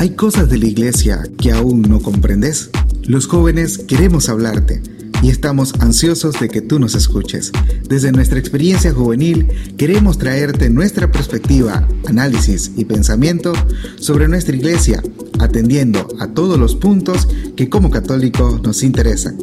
[0.00, 2.70] ¿Hay cosas de la iglesia que aún no comprendes?
[3.02, 4.80] Los jóvenes queremos hablarte
[5.24, 7.50] y estamos ansiosos de que tú nos escuches.
[7.88, 13.52] Desde nuestra experiencia juvenil queremos traerte nuestra perspectiva, análisis y pensamiento
[13.98, 15.02] sobre nuestra iglesia,
[15.40, 17.26] atendiendo a todos los puntos
[17.56, 19.36] que como católicos nos interesan.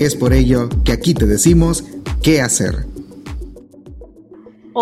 [0.00, 1.84] Es por ello que aquí te decimos
[2.20, 2.89] qué hacer.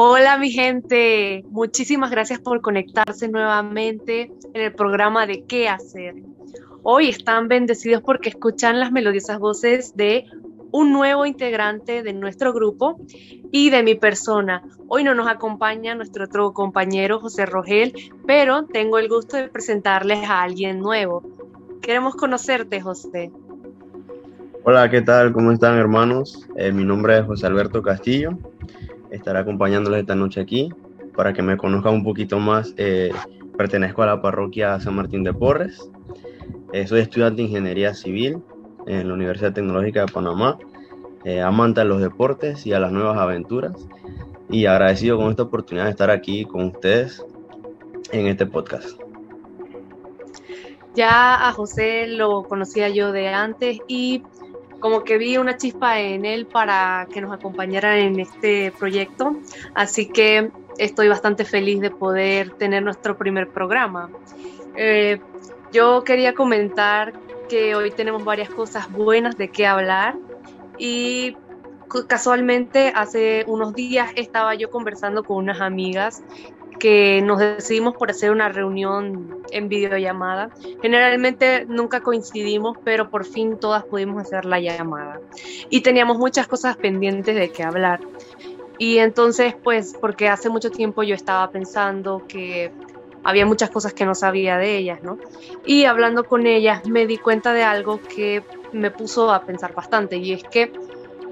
[0.00, 6.14] Hola mi gente, muchísimas gracias por conectarse nuevamente en el programa de ¿Qué hacer?
[6.84, 10.26] Hoy están bendecidos porque escuchan las melodiosas voces de
[10.70, 13.00] un nuevo integrante de nuestro grupo
[13.50, 14.62] y de mi persona.
[14.86, 17.92] Hoy no nos acompaña nuestro otro compañero José Rogel,
[18.24, 21.24] pero tengo el gusto de presentarles a alguien nuevo.
[21.82, 23.32] Queremos conocerte, José.
[24.62, 25.32] Hola, ¿qué tal?
[25.32, 26.46] ¿Cómo están, hermanos?
[26.54, 28.38] Eh, mi nombre es José Alberto Castillo
[29.10, 30.70] estaré acompañándoles esta noche aquí
[31.16, 32.74] para que me conozcan un poquito más.
[32.76, 33.10] Eh,
[33.56, 35.90] pertenezco a la parroquia San Martín de Porres.
[36.72, 38.38] Eh, soy estudiante de Ingeniería Civil
[38.86, 40.58] en la Universidad Tecnológica de Panamá.
[41.24, 43.74] Eh, amante a los deportes y a las nuevas aventuras.
[44.50, 47.24] Y agradecido con esta oportunidad de estar aquí con ustedes
[48.12, 48.98] en este podcast.
[50.94, 54.22] Ya a José lo conocía yo de antes y
[54.80, 59.36] como que vi una chispa en él para que nos acompañara en este proyecto,
[59.74, 64.10] así que estoy bastante feliz de poder tener nuestro primer programa.
[64.76, 65.20] Eh,
[65.72, 67.12] yo quería comentar
[67.48, 70.14] que hoy tenemos varias cosas buenas de qué hablar
[70.78, 71.36] y
[72.06, 76.22] casualmente hace unos días estaba yo conversando con unas amigas
[76.78, 80.50] que nos decidimos por hacer una reunión en videollamada.
[80.82, 85.20] Generalmente nunca coincidimos, pero por fin todas pudimos hacer la llamada.
[85.70, 88.00] Y teníamos muchas cosas pendientes de qué hablar.
[88.78, 92.70] Y entonces, pues, porque hace mucho tiempo yo estaba pensando que
[93.24, 95.18] había muchas cosas que no sabía de ellas, ¿no?
[95.66, 98.42] Y hablando con ellas me di cuenta de algo que
[98.72, 100.72] me puso a pensar bastante, y es que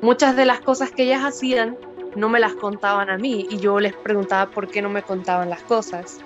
[0.03, 1.77] muchas de las cosas que ellas hacían
[2.15, 5.51] no me las contaban a mí y yo les preguntaba por qué no me contaban
[5.51, 6.21] las cosas.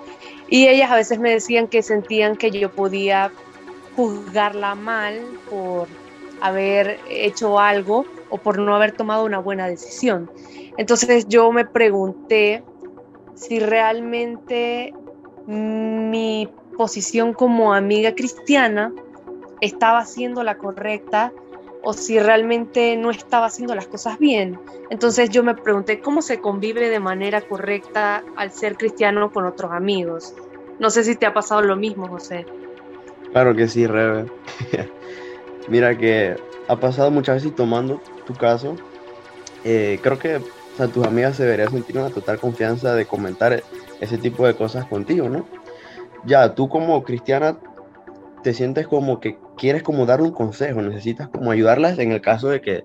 [0.47, 3.31] Y ellas a veces me decían que sentían que yo podía
[3.95, 5.87] juzgarla mal por
[6.41, 10.29] haber hecho algo o por no haber tomado una buena decisión.
[10.77, 12.63] Entonces yo me pregunté
[13.35, 14.93] si realmente
[15.47, 18.93] mi posición como amiga cristiana
[19.59, 21.31] estaba siendo la correcta
[21.81, 24.59] o si realmente no estaba haciendo las cosas bien.
[24.89, 29.71] Entonces yo me pregunté cómo se convive de manera correcta al ser cristiano con otros
[29.71, 30.33] amigos.
[30.79, 32.45] No sé si te ha pasado lo mismo, José.
[33.31, 34.25] Claro que sí, Rebe.
[35.67, 36.35] Mira que
[36.67, 38.75] ha pasado muchas veces tomando tu caso,
[39.63, 40.41] eh, creo que
[40.79, 43.61] o tus amigas se deberían sentir una total confianza de comentar
[43.99, 45.45] ese tipo de cosas contigo, ¿no?
[46.25, 47.57] Ya, tú como cristiana
[48.43, 52.49] te sientes como que quieres como dar un consejo, necesitas como ayudarlas en el caso
[52.49, 52.83] de que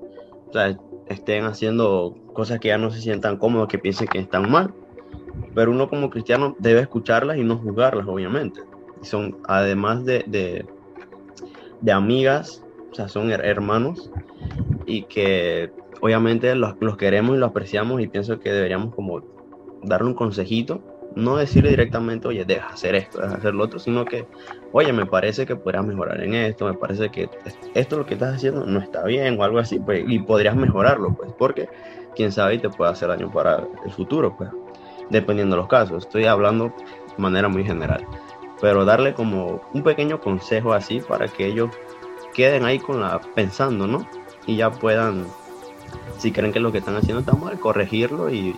[1.09, 4.73] estén haciendo cosas que ya no se sientan cómodos, que piensen que están mal.
[5.55, 8.61] Pero uno como cristiano debe escucharlas y no juzgarlas, obviamente.
[9.03, 10.67] Son, además de, de,
[11.81, 14.11] de amigas, o sea, son hermanos
[14.87, 19.23] y que obviamente los, los queremos y los apreciamos y pienso que deberíamos como
[19.83, 24.05] darle un consejito no decirle directamente, oye, deja hacer esto, deja hacer lo otro, sino
[24.05, 24.27] que,
[24.73, 27.29] oye, me parece que podrías mejorar en esto, me parece que
[27.75, 31.15] esto lo que estás haciendo no está bien o algo así, pues, y podrías mejorarlo,
[31.15, 31.71] pues, porque
[32.15, 34.51] quién sabe y te puede hacer daño para el futuro, pues,
[35.09, 36.05] dependiendo de los casos.
[36.05, 36.75] Estoy hablando de
[37.17, 38.07] manera muy general,
[38.61, 41.71] pero darle como un pequeño consejo así para que ellos
[42.35, 44.07] queden ahí con la pensando, ¿no?
[44.47, 45.27] Y ya puedan,
[46.19, 48.55] si creen que lo que están haciendo está mal, corregirlo y,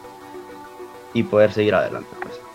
[1.14, 2.10] y poder seguir adelante.
[2.20, 2.47] Pues.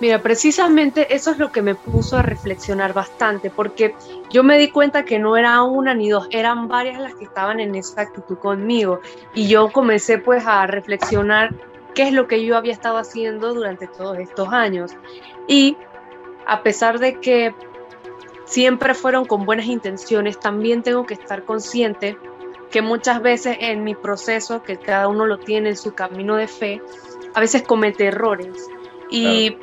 [0.00, 3.96] Mira, precisamente eso es lo que me puso a reflexionar bastante, porque
[4.30, 7.58] yo me di cuenta que no era una ni dos, eran varias las que estaban
[7.58, 9.00] en esa actitud conmigo.
[9.34, 11.52] Y yo comencé pues a reflexionar
[11.94, 14.92] qué es lo que yo había estado haciendo durante todos estos años.
[15.48, 15.76] Y
[16.46, 17.52] a pesar de que
[18.44, 22.16] siempre fueron con buenas intenciones, también tengo que estar consciente
[22.70, 26.46] que muchas veces en mi proceso, que cada uno lo tiene en su camino de
[26.46, 26.82] fe,
[27.34, 28.68] a veces comete errores.
[29.10, 29.56] Y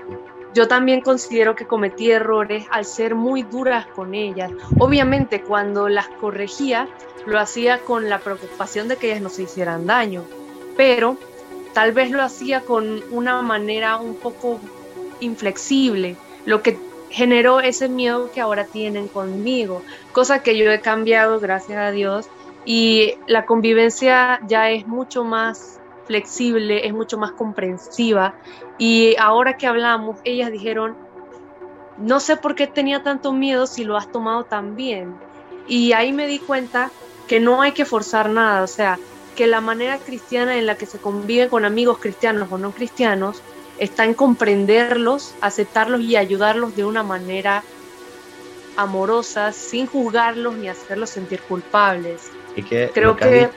[0.56, 4.52] yo también considero que cometí errores al ser muy duras con ellas.
[4.80, 6.88] Obviamente cuando las corregía
[7.26, 10.24] lo hacía con la preocupación de que ellas no se hicieran daño,
[10.78, 11.18] pero
[11.74, 14.62] tal vez lo hacía con una manera un poco
[15.20, 16.16] inflexible,
[16.46, 16.80] lo que
[17.10, 19.82] generó ese miedo que ahora tienen conmigo,
[20.14, 22.30] cosa que yo he cambiado gracias a Dios
[22.64, 28.36] y la convivencia ya es mucho más flexible, es mucho más comprensiva.
[28.78, 30.96] Y ahora que hablamos, ellas dijeron,
[31.98, 35.16] no sé por qué tenía tanto miedo si lo has tomado tan bien.
[35.68, 36.92] Y ahí me di cuenta
[37.28, 39.00] que no hay que forzar nada, o sea,
[39.36, 43.42] que la manera cristiana en la que se convive con amigos cristianos o no cristianos
[43.80, 47.64] está en comprenderlos, aceptarlos y ayudarlos de una manera
[48.78, 52.30] amorosa, sin juzgarlos ni hacerlos sentir culpables.
[52.56, 53.50] Y que creo que,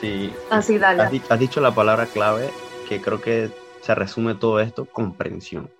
[0.00, 1.02] sí, así dale.
[1.02, 2.50] Has, has dicho la palabra clave
[2.88, 3.50] que creo que
[3.80, 5.70] se resume todo esto, comprensión.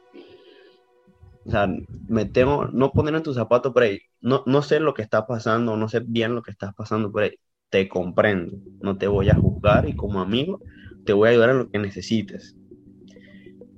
[1.44, 1.68] O sea,
[2.08, 4.00] me tengo, no poner en tus zapatos por ahí.
[4.20, 7.22] No, no sé lo que está pasando, no sé bien lo que está pasando por
[7.22, 7.32] ahí.
[7.70, 10.60] Te comprendo, no te voy a juzgar y como amigo
[11.04, 12.56] te voy a ayudar en lo que necesites.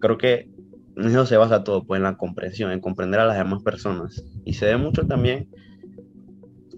[0.00, 0.50] Creo que
[0.96, 4.22] en eso se basa todo, pues en la comprensión, en comprender a las demás personas.
[4.44, 5.48] Y se ve mucho también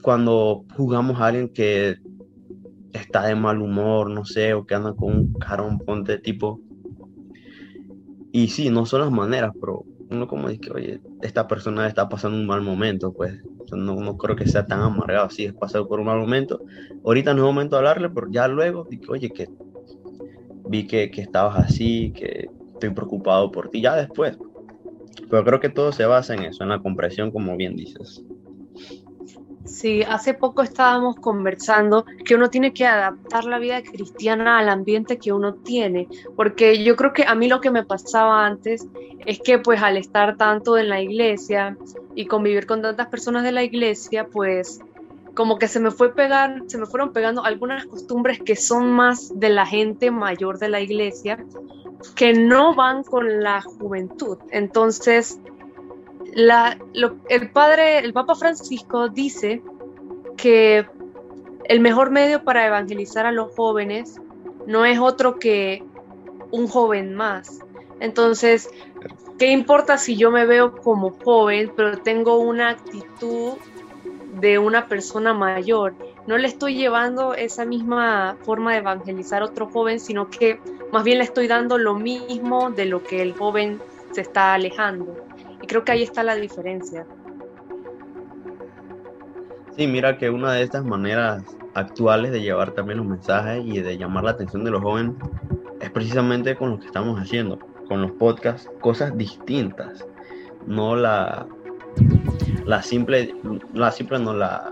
[0.02, 1.96] cuando jugamos a alguien que
[2.94, 6.60] está de mal humor, no sé, o que anda con un carón ponte tipo.
[8.32, 12.36] Y sí, no son las maneras, pero uno como dice, oye, esta persona está pasando
[12.36, 13.38] un mal momento, pues
[13.72, 16.60] no, no, creo que sea tan amargado, sí, es pasar por un mal momento.
[17.04, 19.48] Ahorita no es momento de hablarle, pero ya luego, dije, oye, que
[20.66, 24.36] vi que, que estabas así, que estoy preocupado por ti, ya después.
[25.30, 28.22] Pero creo que todo se basa en eso, en la comprensión, como bien dices.
[29.64, 35.18] Sí, hace poco estábamos conversando que uno tiene que adaptar la vida cristiana al ambiente
[35.18, 36.06] que uno tiene,
[36.36, 38.86] porque yo creo que a mí lo que me pasaba antes
[39.26, 41.76] es que pues al estar tanto en la iglesia
[42.14, 44.80] y convivir con tantas personas de la iglesia, pues
[45.34, 49.32] como que se me fue pegar, se me fueron pegando algunas costumbres que son más
[49.34, 51.38] de la gente mayor de la iglesia
[52.14, 54.38] que no van con la juventud.
[54.50, 55.40] Entonces,
[56.32, 59.62] el padre, el Papa Francisco dice
[60.36, 60.86] que
[61.64, 64.20] el mejor medio para evangelizar a los jóvenes
[64.66, 65.82] no es otro que
[66.50, 67.60] un joven más.
[68.00, 68.68] Entonces,
[69.38, 73.54] ¿qué importa si yo me veo como joven, pero tengo una actitud
[74.40, 75.94] de una persona mayor?
[76.26, 80.58] No le estoy llevando esa misma forma de evangelizar a otro joven, sino que
[80.92, 83.80] más bien le estoy dando lo mismo de lo que el joven
[84.12, 85.23] se está alejando.
[85.64, 87.06] Y creo que ahí está la diferencia.
[89.74, 93.96] Sí, mira que una de estas maneras actuales de llevar también los mensajes y de
[93.96, 95.14] llamar la atención de los jóvenes
[95.80, 97.58] es precisamente con lo que estamos haciendo,
[97.88, 100.06] con los podcasts, cosas distintas,
[100.66, 101.46] no la,
[102.66, 103.34] la simple,
[103.72, 104.70] la simple no la,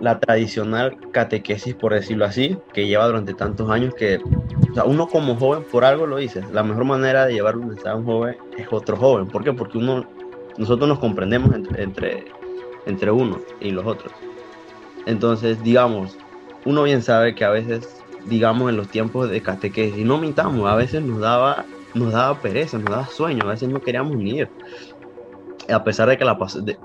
[0.00, 4.18] la tradicional catequesis, por decirlo así, que lleva durante tantos años que
[4.84, 7.96] uno como joven, por algo lo dice, la mejor manera de llevar un mensaje a
[7.96, 9.26] un joven es otro joven.
[9.26, 9.52] ¿Por qué?
[9.52, 10.04] Porque uno,
[10.58, 12.24] nosotros nos comprendemos entre, entre,
[12.86, 14.12] entre uno y los otros.
[15.06, 16.18] Entonces, digamos,
[16.64, 20.68] uno bien sabe que a veces, digamos, en los tiempos de catequesis, y no mintamos,
[20.68, 21.64] a veces nos daba,
[21.94, 24.50] nos daba pereza, nos daba sueño, a veces no queríamos ni ir.
[25.72, 26.38] A pesar de que la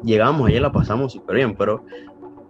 [0.04, 1.84] llegamos ayer la pasamos súper bien, pero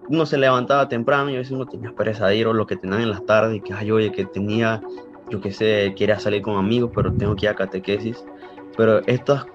[0.08, 2.76] uno se levantaba temprano y a veces uno tenía pereza de ir o lo que
[2.76, 4.82] tenían en las tardes y que, ay, oye, que tenía,
[5.32, 8.24] yo qué sé, quería salir con amigos, pero tengo que ir a catequesis.
[8.78, 9.46] Pero estos,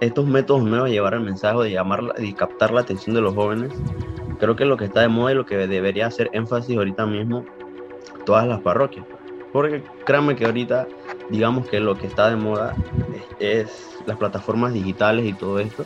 [0.00, 3.34] estos métodos nuevos de llevar el mensaje, de llamar y captar la atención de los
[3.34, 3.72] jóvenes,
[4.38, 7.06] creo que es lo que está de moda y lo que debería hacer énfasis ahorita
[7.06, 7.44] mismo
[8.24, 9.04] todas las parroquias.
[9.52, 10.88] Porque créanme que ahorita,
[11.30, 12.74] digamos que lo que está de moda
[13.38, 15.84] es, es las plataformas digitales y todo esto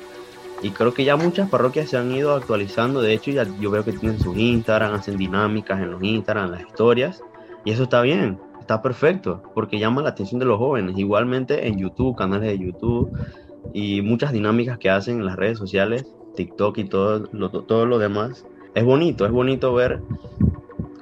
[0.60, 3.00] y creo que ya muchas parroquias se han ido actualizando.
[3.00, 6.62] De hecho, ya yo veo que tienen sus Instagram, hacen dinámicas en los Instagram, las
[6.62, 7.22] historias.
[7.64, 10.98] Y eso está bien, está perfecto, porque llama la atención de los jóvenes.
[10.98, 13.10] Igualmente en YouTube, canales de YouTube
[13.72, 16.04] y muchas dinámicas que hacen en las redes sociales,
[16.36, 18.44] TikTok y todo lo, todo lo demás.
[18.74, 20.02] Es bonito, es bonito ver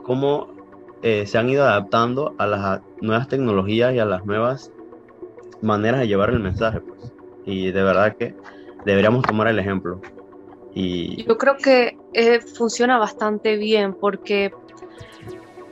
[0.04, 0.46] cómo
[1.02, 4.70] eh, se han ido adaptando a las nuevas tecnologías y a las nuevas
[5.60, 6.80] maneras de llevar el mensaje.
[6.80, 7.12] Pues.
[7.46, 8.36] Y de verdad que
[8.84, 10.00] deberíamos tomar el ejemplo.
[10.72, 11.24] Y...
[11.24, 14.52] Yo creo que eh, funciona bastante bien porque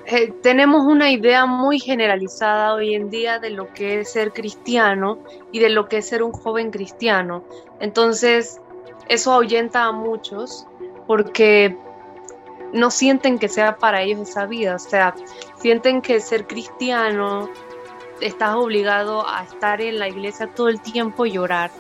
[0.07, 5.19] eh, tenemos una idea muy generalizada hoy en día de lo que es ser cristiano
[5.53, 7.45] y de lo que es ser un joven cristiano.
[7.81, 8.61] Entonces,
[9.09, 10.67] eso ahuyenta a muchos
[11.07, 11.77] porque
[12.73, 15.15] no sienten que sea para ellos esa vida, o sea,
[15.57, 17.49] sienten que ser cristiano
[18.21, 21.71] estás obligado a estar en la iglesia todo el tiempo y orar.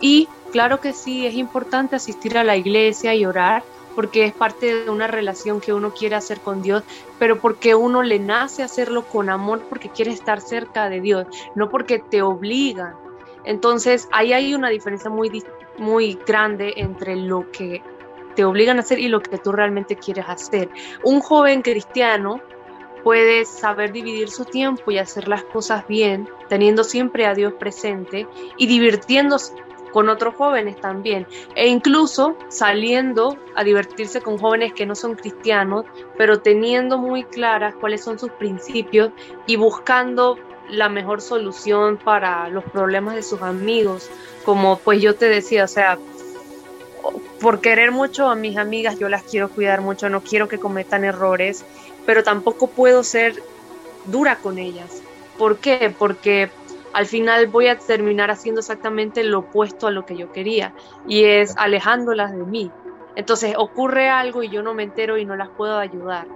[0.00, 3.62] Y claro que sí, es importante asistir a la iglesia y orar
[3.94, 6.82] porque es parte de una relación que uno quiere hacer con Dios,
[7.18, 11.70] pero porque uno le nace hacerlo con amor porque quiere estar cerca de Dios, no
[11.70, 12.94] porque te obligan.
[13.44, 15.44] Entonces, ahí hay una diferencia muy,
[15.78, 17.82] muy grande entre lo que
[18.34, 20.68] te obligan a hacer y lo que tú realmente quieres hacer.
[21.02, 22.40] Un joven cristiano
[23.04, 28.26] puede saber dividir su tiempo y hacer las cosas bien, teniendo siempre a Dios presente
[28.56, 29.54] y divirtiéndose
[29.94, 31.24] con otros jóvenes también,
[31.54, 35.84] e incluso saliendo a divertirse con jóvenes que no son cristianos,
[36.18, 39.12] pero teniendo muy claras cuáles son sus principios
[39.46, 40.36] y buscando
[40.68, 44.10] la mejor solución para los problemas de sus amigos,
[44.44, 45.96] como pues yo te decía, o sea,
[47.40, 51.04] por querer mucho a mis amigas, yo las quiero cuidar mucho, no quiero que cometan
[51.04, 51.64] errores,
[52.04, 53.40] pero tampoco puedo ser
[54.06, 55.02] dura con ellas.
[55.38, 55.94] ¿Por qué?
[55.96, 56.50] Porque
[56.94, 60.72] al final voy a terminar haciendo exactamente lo opuesto a lo que yo quería
[61.08, 62.70] y es alejándolas de mí.
[63.16, 66.28] Entonces ocurre algo y yo no me entero y no las puedo ayudar.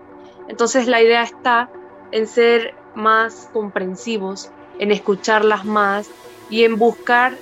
[0.48, 1.70] Entonces la idea está
[2.10, 4.50] en ser más comprensivos,
[4.80, 6.10] en escucharlas más
[6.50, 7.38] y en buscar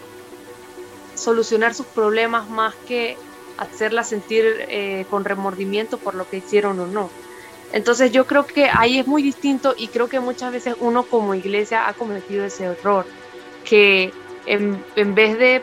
[1.14, 3.16] solucionar sus problemas más que
[3.56, 7.11] hacerlas sentir eh, con remordimiento por lo que hicieron o no.
[7.73, 11.35] Entonces yo creo que ahí es muy distinto y creo que muchas veces uno como
[11.35, 13.06] iglesia ha cometido ese error,
[13.64, 14.12] que
[14.46, 15.62] en, vez de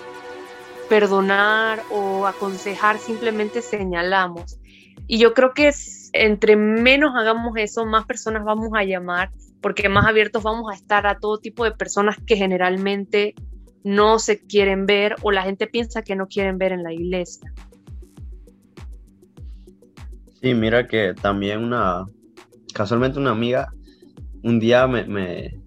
[0.90, 4.60] perdonar o aconsejar simplemente señalamos.
[5.08, 5.72] Y yo creo que
[6.14, 9.32] entre menos hagamos eso, más personas vamos a llamar,
[9.62, 13.34] porque más abiertos vamos a estar a todo tipo de personas que generalmente
[13.84, 17.54] no se quieren ver o la gente piensa que no quieren ver en la iglesia.
[20.44, 22.06] Sí, mira que también una,
[22.74, 23.74] casualmente una amiga,
[24.44, 25.58] un día me, me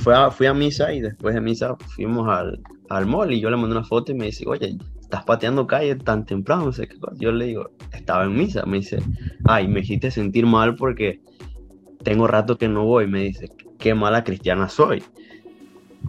[0.00, 3.48] fue a, fui a misa y después de misa fuimos al, al mall y yo
[3.48, 6.88] le mandé una foto y me dice, oye, estás pateando calle tan temprano, no sé
[6.88, 8.98] qué Yo le digo, estaba en misa, me dice,
[9.44, 11.20] ay, me hiciste sentir mal porque
[12.02, 15.04] tengo rato que no voy, me dice, qué mala cristiana soy.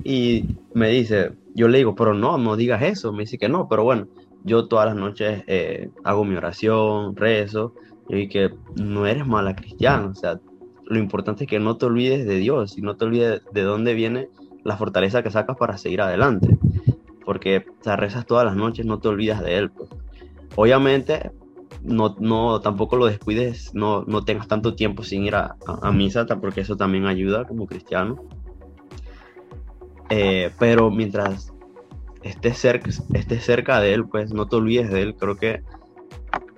[0.03, 3.67] Y me dice, yo le digo, pero no, no digas eso, me dice que no,
[3.69, 4.07] pero bueno,
[4.44, 7.74] yo todas las noches eh, hago mi oración, rezo,
[8.10, 10.39] y que no eres mala cristiana, o sea,
[10.86, 13.94] lo importante es que no te olvides de Dios y no te olvides de dónde
[13.94, 14.29] viene
[14.63, 16.58] la fortaleza que sacas para seguir adelante,
[17.25, 19.70] porque o rezas todas las noches, no te olvidas de Él.
[19.70, 19.89] Pues.
[20.56, 21.32] Obviamente,
[21.84, 26.25] no, no, tampoco lo descuides, no, no tengas tanto tiempo sin ir a, a, misa,
[26.25, 28.17] porque eso también ayuda como cristiano.
[30.10, 31.53] Eh, pero mientras
[32.27, 35.63] estés cerca, estés cerca de él, pues no te olvides de él, creo que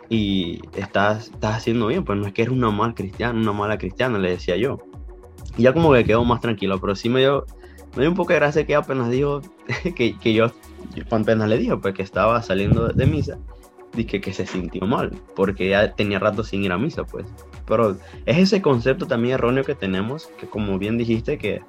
[0.10, 3.78] y estás, estás haciendo bien, pues no es que eres una mala cristiana, una mala
[3.78, 4.80] cristiana, le decía yo.
[5.56, 7.46] Y ya como que quedó más tranquilo, pero sí me dio,
[7.96, 9.42] me dio un poco de gracia que apenas dijo,
[9.96, 10.52] que, que yo,
[11.12, 13.38] apenas le dijo, pues que estaba saliendo de, misa,
[13.94, 17.28] dije que se sintió mal, porque ya tenía rato sin ir a misa, pues.
[17.68, 17.96] Pero
[18.26, 21.62] es ese concepto también erróneo que tenemos, que como bien dijiste, que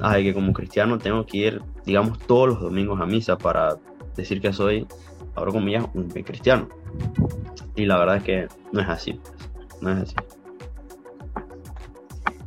[0.00, 3.76] ay, que como cristiano tengo que ir, digamos, todos los domingos a misa para
[4.16, 4.86] decir que soy,
[5.34, 6.68] ahora comillas, un cristiano.
[7.74, 9.20] Y la verdad es que no es así,
[9.80, 10.14] no es así.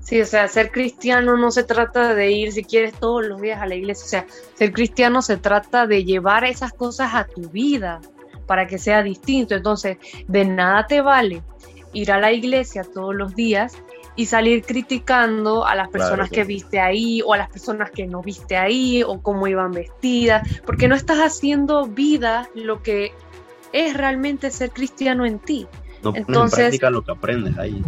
[0.02, 3.62] Sí, o sea, ser cristiano no se trata de ir si quieres todos los días
[3.62, 7.48] a la iglesia, o sea, ser cristiano se trata de llevar esas cosas a tu
[7.50, 8.02] vida
[8.48, 9.54] para que sea distinto.
[9.54, 11.44] Entonces, de nada te vale
[11.94, 13.78] ir a la iglesia todos los días
[14.20, 18.22] y salir criticando a las personas que viste ahí o a las personas que no
[18.22, 23.14] viste ahí o cómo iban vestidas, porque no estás haciendo vida lo que
[23.72, 25.68] es realmente ser cristiano en ti.
[26.04, 27.82] No Entonces, en práctica lo que aprendes ahí.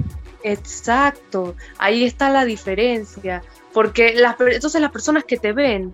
[0.43, 5.91] Exacto, ahí está la diferencia, porque las, entonces las personas que te ven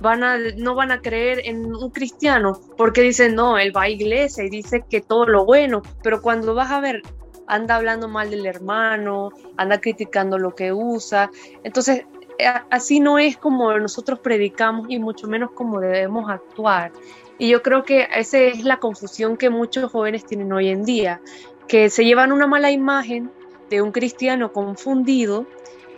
[0.00, 3.88] van a, no van a creer en un cristiano porque dicen, no, él va a
[3.88, 7.02] iglesia y dice que todo lo bueno, pero cuando vas a ver
[7.50, 11.30] anda hablando mal del hermano, anda criticando lo que usa.
[11.64, 12.04] Entonces,
[12.38, 16.92] eh, así no es como nosotros predicamos y mucho menos como debemos actuar.
[17.38, 21.20] Y yo creo que esa es la confusión que muchos jóvenes tienen hoy en día,
[21.68, 23.30] que se llevan una mala imagen
[23.68, 25.46] de un cristiano confundido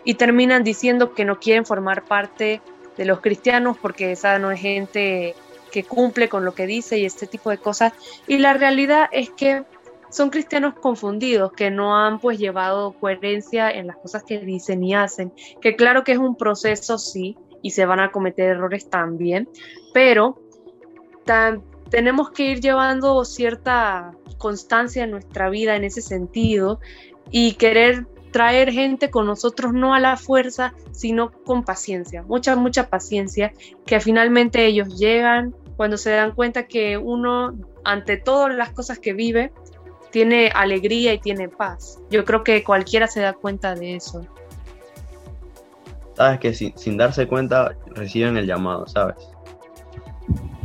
[0.04, 2.60] y terminan diciendo que no quieren formar parte
[2.96, 5.34] de los cristianos porque esa no es gente
[5.70, 7.92] que cumple con lo que dice y este tipo de cosas.
[8.26, 9.64] Y la realidad es que
[10.12, 14.94] son cristianos confundidos que no han pues llevado coherencia en las cosas que dicen y
[14.94, 19.48] hacen, que claro que es un proceso sí y se van a cometer errores también,
[19.94, 20.38] pero
[21.88, 26.78] tenemos que ir llevando cierta constancia en nuestra vida en ese sentido
[27.30, 32.88] y querer traer gente con nosotros no a la fuerza, sino con paciencia, mucha, mucha
[32.88, 33.52] paciencia,
[33.86, 37.54] que finalmente ellos llegan cuando se dan cuenta que uno,
[37.84, 39.52] ante todas las cosas que vive,
[40.12, 41.98] tiene alegría y tiene paz.
[42.10, 44.24] Yo creo que cualquiera se da cuenta de eso.
[46.14, 49.16] Sabes que sin, darse cuenta reciben el llamado, ¿sabes?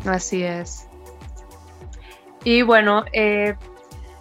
[0.05, 0.87] Así es.
[2.43, 3.55] Y bueno, eh,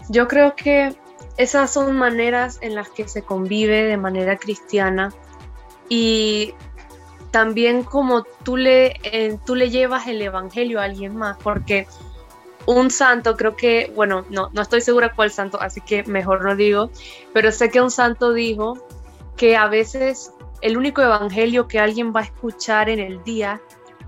[0.09, 0.95] yo creo que
[1.37, 5.13] esas son maneras en las que se convive de manera cristiana
[5.89, 6.55] y
[7.33, 8.95] también como tú le,
[9.45, 11.87] tú le llevas el evangelio a alguien más, porque
[12.67, 16.57] un santo, creo que, bueno, no, no estoy segura cuál santo, así que mejor no
[16.57, 16.91] digo,
[17.33, 18.75] pero sé que un santo dijo
[19.37, 20.33] que a veces
[20.63, 23.61] el único evangelio que alguien va a escuchar en el día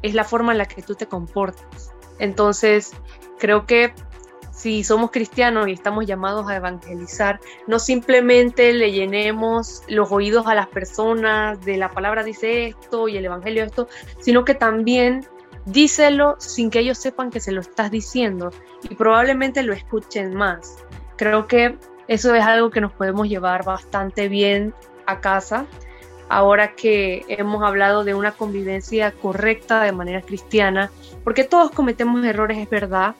[0.02, 1.92] es la forma en la que tú te comportas.
[2.18, 2.92] Entonces,
[3.38, 3.92] creo que
[4.58, 7.38] si somos cristianos y estamos llamados a evangelizar,
[7.68, 13.16] no simplemente le llenemos los oídos a las personas de la palabra dice esto y
[13.16, 13.86] el evangelio esto,
[14.20, 15.24] sino que también
[15.72, 18.50] díselo sin que ellos sepan que se lo estás diciendo
[18.88, 20.76] y probablemente lo escuchen más.
[21.16, 24.72] Creo que eso es algo que nos podemos llevar bastante bien
[25.06, 25.66] a casa
[26.28, 30.90] ahora que hemos hablado de una convivencia correcta de manera cristiana,
[31.24, 33.14] porque todos cometemos errores, es verdad,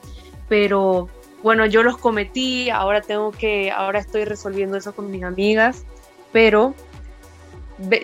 [0.47, 1.09] pero
[1.41, 5.85] bueno, yo los cometí, ahora tengo que, ahora estoy resolviendo eso con mis amigas,
[6.31, 6.75] pero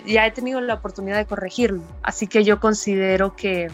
[0.05, 3.67] ya he tenido la oportunidad de corregirlo, así que yo considero que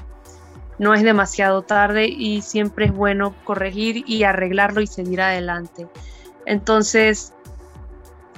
[0.80, 5.88] no es demasiado tarde y siempre es bueno corregir y arreglarlo y seguir adelante.
[6.46, 7.34] Entonces,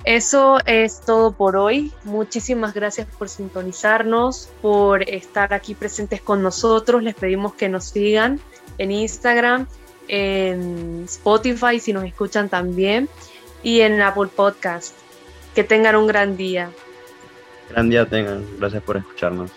[0.03, 1.93] eso es todo por hoy.
[2.03, 7.01] Muchísimas gracias por sintonizarnos, por estar aquí presentes con nosotros.
[7.01, 8.39] Les pedimos que nos sigan
[8.77, 9.67] en Instagram
[10.07, 13.07] en Spotify si nos escuchan también
[13.61, 14.95] y en Apple Podcast.
[15.55, 16.71] Que tengan un gran día.
[17.69, 18.43] Gran día tengan.
[18.59, 19.51] Gracias por escucharnos.